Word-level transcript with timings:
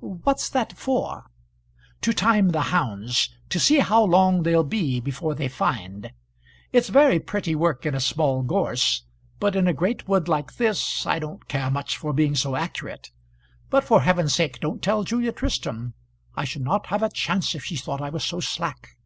"What's 0.00 0.48
that 0.48 0.76
for?" 0.76 1.26
"To 2.00 2.12
time 2.12 2.48
the 2.48 2.62
hounds; 2.74 3.30
to 3.48 3.60
see 3.60 3.78
how 3.78 4.02
long 4.02 4.42
they'll 4.42 4.64
be 4.64 4.98
before 4.98 5.36
they 5.36 5.46
find. 5.46 6.10
It's 6.72 6.88
very 6.88 7.20
pretty 7.20 7.54
work 7.54 7.86
in 7.86 7.94
a 7.94 8.00
small 8.00 8.42
gorse, 8.42 9.04
but 9.38 9.54
in 9.54 9.68
a 9.68 9.72
great 9.72 10.08
wood 10.08 10.26
like 10.26 10.56
this 10.56 11.06
I 11.06 11.20
don't 11.20 11.46
care 11.46 11.70
much 11.70 11.96
for 11.96 12.12
being 12.12 12.34
so 12.34 12.56
accurate. 12.56 13.12
But 13.70 13.84
for 13.84 14.00
heaven's 14.00 14.34
sake 14.34 14.58
don't 14.58 14.82
tell 14.82 15.04
Julia 15.04 15.30
Tristram; 15.30 15.94
I 16.34 16.42
should 16.42 16.62
not 16.62 16.86
have 16.86 17.04
a 17.04 17.08
chance 17.08 17.54
if 17.54 17.62
she 17.62 17.76
thought 17.76 18.00
I 18.02 18.10
was 18.10 18.24
so 18.24 18.40
slack." 18.40 18.96